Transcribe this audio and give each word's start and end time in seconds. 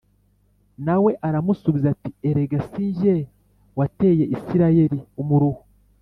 Na 0.85 0.95
we 1.03 1.11
aramusubiza 1.27 1.85
ati 1.93 2.09
“Erega 2.29 2.57
si 2.69 2.83
jye 2.97 3.15
wateye 3.77 4.23
Isirayeli 4.35 4.97
umuruho” 5.21 5.61